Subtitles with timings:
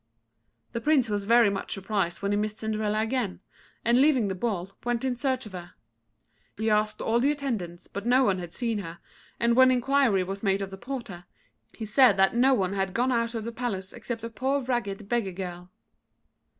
[0.71, 3.39] The Prince was very much surprised when he missed Cinderella again,
[3.85, 5.73] and leaving the ball, went in search of her.
[6.57, 8.97] He asked all the attendants, but no one had seen her,
[9.39, 11.25] and when enquiry was made of the porter,
[11.75, 15.07] he said that no one had gone out of the palace except a poor ragged
[15.07, 15.69] beggar girl.